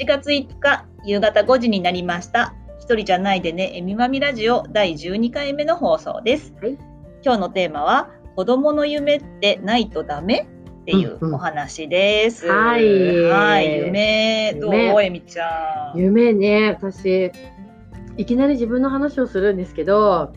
[0.00, 2.54] 8月5日夕方5時になりました。
[2.78, 6.54] 一人じゃないでね、えみまみラジオ第12回目の放送です。
[6.62, 6.78] はい。
[7.22, 10.48] 今日のテーマは、子供の夢ってないとダメ？
[10.80, 11.34] っていううんうん。
[11.34, 12.46] お話です。
[12.46, 13.24] はい。
[13.24, 13.76] はい。
[13.76, 14.74] 夢、どう？
[14.74, 15.98] 夢えみちゃん。
[15.98, 17.30] 夢ね、私、
[18.16, 20.32] いきなり自分の話をするんですけど、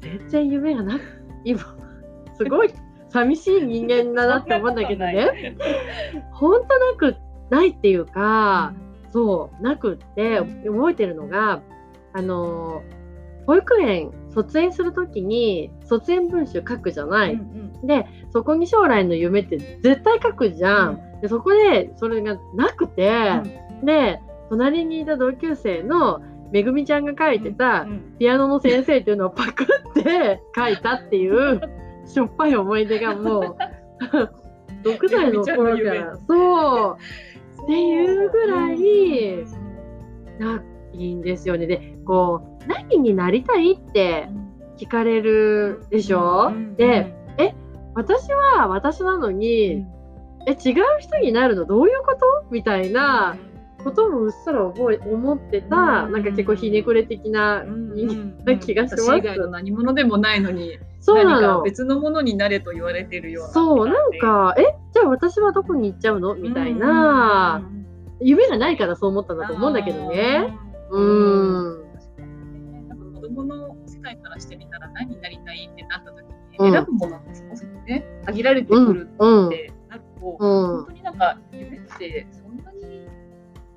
[0.00, 1.02] 全然夢がなく、
[1.42, 1.58] 今、
[2.36, 2.72] すごい
[3.08, 5.56] 寂しい人間だなって思うんだけどね、
[6.30, 7.16] ほんとなく、
[7.50, 8.72] ないっていうか、
[9.12, 11.62] そう、なくって、覚えてるのが、
[12.12, 12.82] あの、
[13.46, 17.34] 保育園、卒園するときに、卒園文集書くじゃない。
[17.34, 21.20] うんで、そこに将来の夢って絶対書くじゃん。
[21.20, 23.10] でそこで、それがなくて、
[23.82, 26.20] で、隣にいた同級生の
[26.52, 31.60] めぐみちゃんが書いてたうんピアノの先生っていうのをパクって書いたっていう
[32.06, 33.56] しょっぱい思い出がもう
[34.84, 36.16] 6歳の頃から。
[36.28, 36.96] そう
[37.64, 38.78] っていうぐらい
[40.38, 41.66] ないんですよね。
[41.66, 44.28] で、こう、何になりたいって
[44.76, 47.14] 聞かれるでしょ、うんで、
[47.94, 49.84] 私は私なのに、
[50.46, 52.46] え、違う人になるのどういうこと？
[52.50, 53.36] みたいな
[53.84, 59.02] こともうっすら覚え、思ってた、うんなんか結構ひねくれ的なうん人間な気がします。
[59.04, 61.62] 私以外の何者でもないのに、そうな何かの。
[61.62, 63.52] 別のものになれと言われてるような。
[63.52, 64.62] そう、なんか、え、
[64.92, 66.34] じゃあ私はどこに行っちゃうの？
[66.34, 67.62] みたいな、
[68.20, 70.56] 夢がないからそう思ったんだと思うんだけどね。
[70.90, 71.82] うーん。
[73.14, 79.50] 子供の世界からしてみたら何になりたいってなった時に、うん選ぶものってそもそもね限られてくるうんっ。
[79.50, 80.92] てなると、うん本当。
[80.92, 82.26] になんか夢って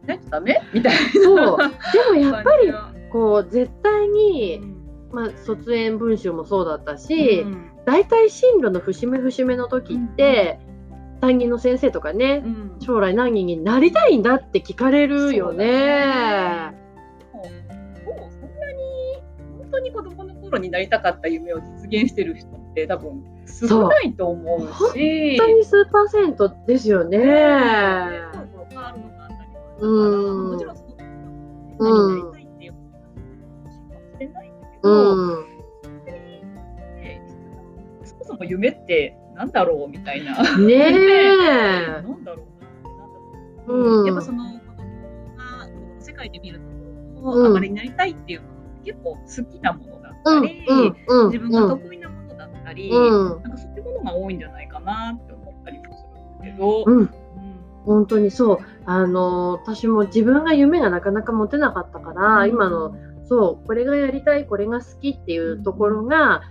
[0.05, 0.61] ないとダメ？
[0.73, 1.57] みたいそう。
[1.57, 1.73] なで
[2.09, 4.67] もやっぱり、感こう、絶対じに、が
[5.11, 7.71] まあ、卒園文集もそうだったし、うん。
[7.85, 10.59] 大体進路の節目節目の時って、
[11.21, 12.75] 担任の先生とかね、うん。
[12.81, 16.73] 将来何になりたいんだって聞かれるよね。
[17.33, 19.21] もうもうそんなに
[19.59, 25.37] 本当に子供の頃になりたかった夢を実現してる人って多分少ないと思うし。
[25.37, 27.17] 本当に数パーセントですよね。
[29.79, 32.97] うんもちろんその何になりたいっていうことか
[33.63, 33.71] も
[34.13, 35.45] しれないんだけど、うん。
[36.05, 37.21] ね
[38.03, 40.57] そもそも夢ってなんだろうみたいな。
[40.57, 42.01] ねえ。
[42.01, 42.43] なんだろ
[43.67, 45.67] うなやっぱその子供が
[45.99, 46.61] 世界で見る
[47.15, 48.53] ところのあまりになりたいっていうのは
[48.85, 50.43] 結構好きなものだったうん。
[50.43, 50.95] り、うん。
[51.07, 51.31] うん。
[51.31, 52.95] 自分が得意なものだったり、う
[53.39, 53.41] ん。
[53.41, 56.85] なんかそういうものが多いんじゃないかなって思ったりもするんだけど、
[57.85, 58.57] 本当にそう。
[58.85, 66.41] あの、私も自分が夢がなかなか持てなかったから、今の、そう、これがやりたい、これが好きっていうところが、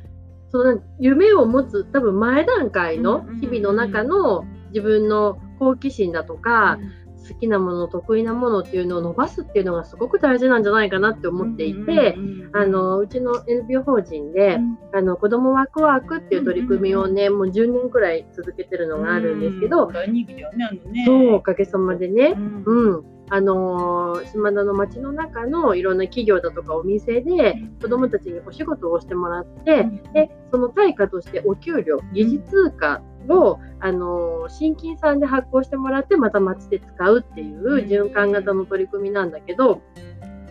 [0.51, 6.79] その夢を持つ多分前段階の日々の中の自分の好奇心だとか、
[7.27, 12.17] 好きなもの、得意なものっていうのを伸ばすっていうのがすごく大事なんじゃないかなって思っていて、
[12.53, 14.61] あ、の、うちの NPO 法人で、
[14.93, 21.05] あの、子供ワクワクっていう取り組みをね、もう10年くらい続けてるのがあるんですけど、大人気だよね、あのね。
[21.07, 22.63] そう、おかげさまでね、うん。
[22.65, 23.14] うん。
[23.31, 39.81] あのー島田の町の中のいろんな企業だとかお店で子どもたちにお仕事をしてもらって、でその対価としてお給料疑似通貨を、あのー新金さんで発行してもらってまた町で使うっていう循環型の取り組みなんだけど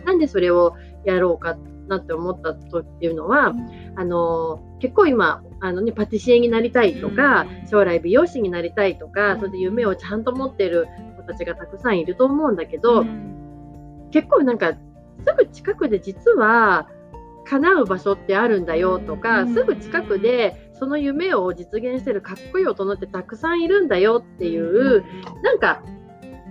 [0.04, 0.74] なんでそれを
[1.04, 1.56] やろうか
[1.86, 3.54] なって思ったとっていうのは、
[3.96, 7.68] あのー結構今あの、ね、パティシエになりたいとか、うん。
[7.68, 9.40] 将来美容師になりたいとか、うん。
[9.40, 14.08] それで夢をちゃんと持ってる子たちがたくさんいると思うんだけど、うん。
[14.10, 14.78] 結構なんかす
[15.36, 16.88] ぐ近くで実は
[17.46, 19.54] 叶う場所ってあるんだよとか、うん。
[19.54, 25.04] すぐ近くでその夢を実現してるかっこいい大人ってたくさんいるんだよっていう、
[25.42, 25.82] なんか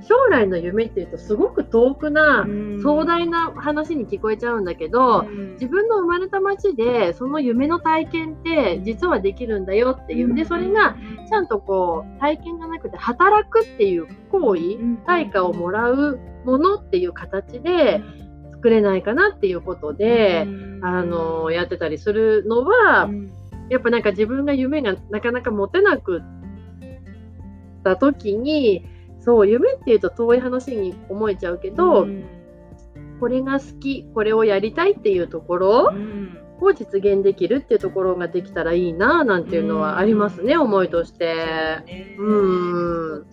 [0.08, 2.46] 将来の夢っていうとすごく遠くな
[2.82, 5.24] 壮大な話に聞こえちゃうんだけど、
[5.54, 10.34] 自分の生まれた街でその夢の体験って実はできるんだよっていう。
[10.34, 10.96] でそれが
[11.30, 14.62] ちゃんとこう体験じゃなくて働くっていう行為
[15.06, 18.02] 対価をもらうものっていう形で
[18.52, 20.48] 作れないかなっていうことで、
[20.82, 23.10] あのやってたりするのは、
[23.70, 26.24] やっぱなんか自分が夢がなかなか持てなくっ
[27.84, 28.86] た時に
[29.24, 32.08] そう夢っていうと遠い話に思えちゃうけど、
[33.20, 35.94] これが好きこれをやりたいっていうところ
[36.60, 41.86] を実現できるっていうところができたらいいななんていうのはありますね、思いとして。
[42.18, 43.14] うん。
[43.16, 43.26] うん。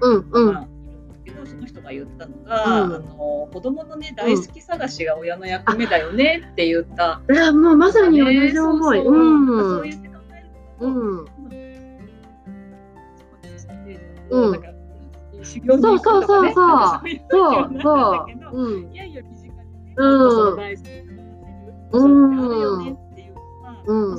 [0.00, 0.68] うんうん
[1.46, 7.22] その人が言ったのが、うん、あの子供のね大好き探しが親の役目だよねって言った。
[7.32, 8.98] いやもうまさに同じ思い。
[9.02, 10.07] そう言って考えると。
[10.07, 10.07] う
[10.86, 11.18] ん。
[14.30, 14.60] うん。
[15.42, 16.72] 修行に行くとかね、そう
[17.30, 18.56] そうそう。
[18.56, 18.92] うん。
[18.92, 20.92] いやいや身近にね、うん、大好きな
[21.92, 22.40] うん。
[22.40, 24.14] あるよねっていうのは、うん。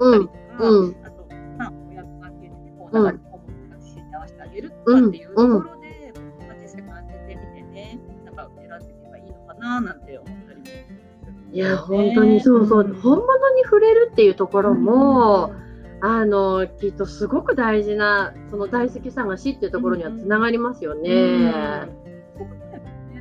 [0.00, 0.30] うん。
[0.58, 0.96] うん。
[1.04, 1.26] あと
[1.58, 3.18] まあ親の関係でね、こうなん。
[3.18, 5.79] かげるとかっていうところで、
[11.52, 15.52] いや本当にそうそう、うん、本物に触れるっていうところも、
[16.00, 21.10] うん、あのきっとすごく大事なその大好き探しっていうところにはつながりますよね。
[21.10, 21.50] うん。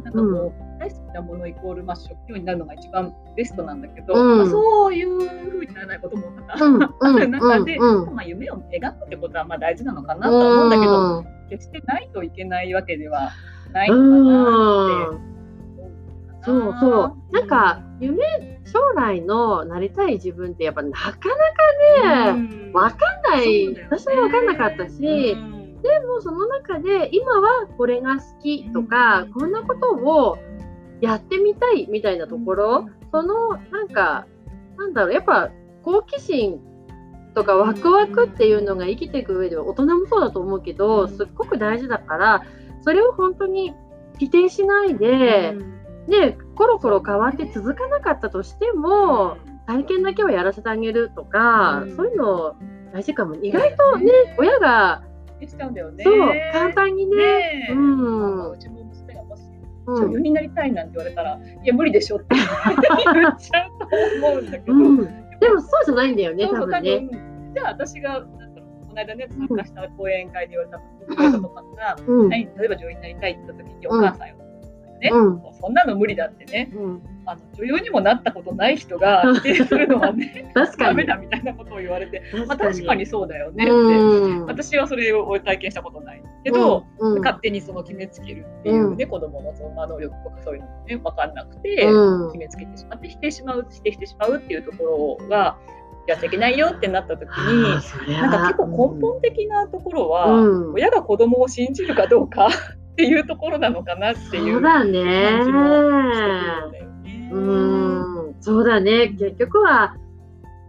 [0.04, 4.38] なんかこう、大好きなものイコール、まあ、職業になるのが一番ベストなんだけど、うん。
[4.40, 13.32] まあ、そういうふうにならないことも多々ある中で、まあ、夢を描くってことはまあ大事なのかなと思うんだけど、決してないといけないわけでは
[13.74, 14.02] ないのか
[15.12, 15.39] なって。
[16.44, 17.34] そうそう。
[17.34, 18.24] なんか夢
[18.66, 25.36] 将来のなりたい自分ってやっぱなかなかね、わかんない、ね、私もわかんなかったし、で
[26.06, 30.38] もその中で今はこれが好きとか、こんなことを
[31.02, 34.26] やってみたいみたいなところ、そのなんか
[34.78, 35.52] なんだろうやっぱ
[35.84, 36.62] 好奇心
[37.34, 42.44] とかワクワクっていうのが生きていく上では大人もそうだと思うけどすっごく大事だから
[42.82, 43.74] それを本当に
[44.18, 45.56] 否定しないで、
[46.08, 49.38] でコロコロ変わって続かなかったとしても
[49.68, 52.56] 体験だけはやらせてあげるとか、そういうの
[52.94, 53.36] 大事かも。
[53.36, 55.04] 意外とね親が
[55.48, 55.74] そう
[56.52, 57.70] 簡単にね。
[57.72, 59.42] うん、うちも娘がもし
[59.88, 62.36] 女優になりたいなんて言われたら、いや無理でしょって。
[62.36, 62.48] 言っ
[63.38, 63.86] ちゃうと
[64.22, 64.52] 思うん。
[64.52, 64.74] だけど、
[65.40, 67.10] でもそうじゃないんだよね、多分ね。
[67.54, 70.84] じゃあ私がなんだろうこの間ね参加した講演会で言われたこ
[71.32, 74.36] ととかが、うん、例えば女優になりたいって言った時にお母さんよ、
[75.00, 80.90] ね、うん、そんなの無理だってね、うん、あの女優にもなったことない人が 否定するのはね確かに。
[80.90, 83.72] ダメだみたいなことを言われて確か,、まあ、確かにそうだよねって、
[84.48, 91.76] 私はそれを体験したことないけど、勝手にその決めつけるっていうね、子供のその能力とかそういうのね分かんなくて、
[92.32, 95.58] 決めつけてしまって否定しまう否定してしまうっていうところが。
[96.10, 100.42] やっちゃいけないよってなった時になんか結構根本的なところは、
[100.74, 102.50] 親が子供を信じるかどうか
[103.00, 106.80] っていうところなのかなっていう感じもね。
[107.32, 108.36] うん。
[108.42, 109.16] そうだね。
[109.18, 109.96] 結局は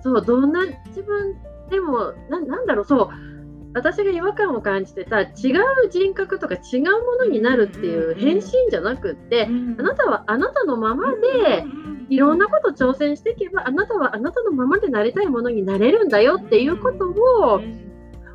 [0.02, 1.36] そうどんな自分
[1.70, 2.84] でもななんだろう。
[2.84, 3.08] そう。
[3.72, 5.32] 私が違和感を感じてた違う
[5.90, 11.64] 人格とか違うものになるっていう変身じゃなくって、あなたはあなたのままで
[12.08, 17.60] いろんなこと挑戦していけばあなたはあなたのままでなりたいものになれるんだよっていうことを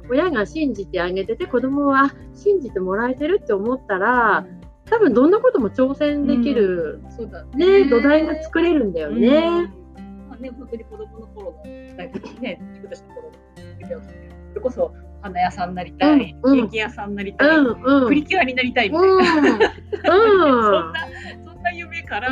[0.10, 4.46] 親が信じてあげてて子供は信じてもらえてるって思ったら
[4.86, 9.28] 多分どんなことも挑戦できる、うん、そうだね、ね、土台が作れるんだよね。
[9.28, 10.28] うん。
[10.30, 13.36] まあね、本当に子供の頃のね、自分たちの頃の
[14.50, 19.26] それこそ花屋さんになりたい、うん、ケーキ屋さんになりたい、うんうん、プリキュアになりたいみたいな、うん、
[20.06, 21.08] そんな
[21.46, 22.30] そんな夢から、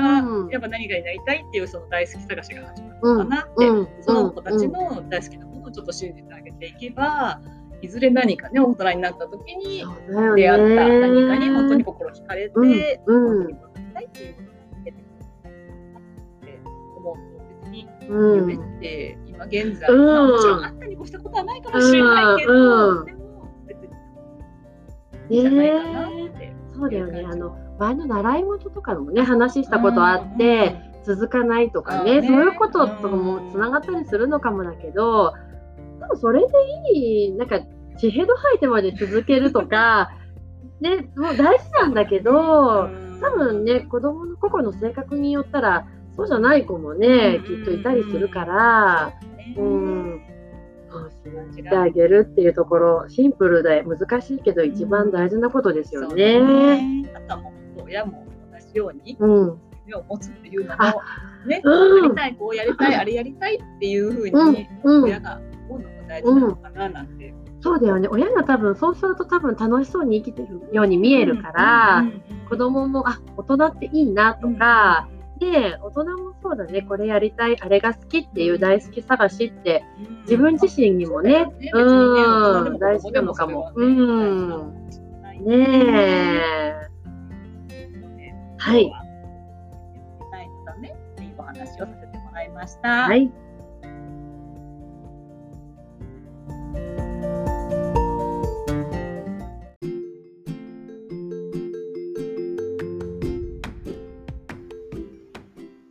[0.51, 7.41] やっぱ何かになりたいっていうその大好き探しが始まるのかなって、その子たちの大好きなものをちょっと信じてあげていけば、
[7.83, 9.83] いずれ何かね大人になった時に
[10.35, 15.19] 出会った何かに本当に心惹かれて、うん本当にたいっていうことが出てくる
[16.41, 16.61] って
[16.97, 17.21] 思うと
[17.59, 23.77] 別に夢って今現在、まあ、もちろんあったに越したことはないかもしれないけど、でも別
[25.29, 26.53] にいいんじゃないかなって。
[26.73, 27.25] そうだよね。
[27.29, 35.33] あの前の習い事とかもね話したことあって、続かないとかね、ね、そういうこととかもつながったりするのかもだけど、
[35.99, 36.47] 多分それで
[36.95, 37.59] いい、なんか、
[37.97, 40.11] 地ヘド吐いてまで続けるとか、
[40.81, 42.89] ね、もう大事なんだけど、
[43.21, 49.13] 多分ね、子供の個々の性格によったら、そうじゃない子もね、きっといたりするから、
[49.57, 50.21] うん。
[51.63, 56.39] てあげるっていうところシンプルで難しいけど一番大事なことですよね。
[56.39, 57.11] ね。
[57.15, 60.95] あとはもう親も同じようにうん、夢を持つっていうのもあ
[61.47, 62.03] ね、うん。
[62.03, 64.53] やりたいこうやりたいあれやりたいっていうふううん。
[64.53, 65.03] にうん。
[65.03, 65.39] 親が
[66.13, 67.33] 大事なのかななんて。
[67.61, 75.07] そうだよね親が多分そうすると多分楽しそうに生きてるように見えるから、うんうんうん子供もあ大人っていいなとか、
[75.39, 79.83] で大人もそうだねこれやりたいあれが好きっていう大好き探しって
[80.21, 83.71] 自分自身にもね、ねうん、大事なのかも。
[83.75, 83.89] ねん。
[83.89, 85.75] 大人でも子供でもそれはねね
[86.59, 86.93] え。
[88.57, 88.91] はい。
[90.31, 93.07] ないとダメっていうお話をさせてもらいました。
[93.07, 93.31] はい。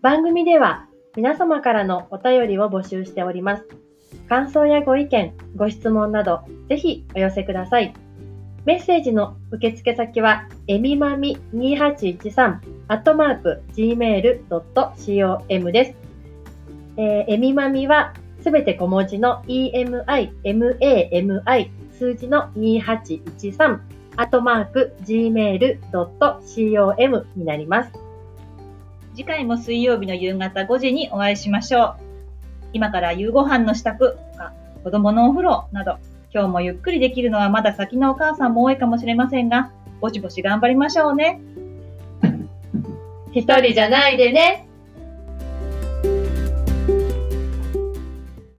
[0.03, 3.69] 番組では皆様からのお便りを募集しております。
[4.29, 7.95] 感想やご意見、ご質問など、ぜひお寄せください。
[8.65, 15.95] メッセージの受付先は、えみまみ2813アットマーク gmail.com です。
[16.97, 20.05] えー、えみまみはすべて小文字の emi,
[20.43, 23.79] mami 数字の2813
[24.17, 25.67] アットマーク gmail.com
[27.37, 28.02] になります。
[29.15, 31.95] 次回も水曜日の夕方5時にお会いしましょう。
[32.73, 35.99] 今から夕ご飯の支度とか子供のお風呂など、
[36.33, 41.41] 今日もゆっくりできるのはまだ先のお母さんも多いかもしれませんが、ぼちぼち頑張りましょうね。
[43.33, 44.67] 一人じゃないでね。